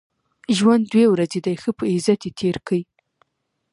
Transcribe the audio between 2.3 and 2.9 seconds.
تېر کئ!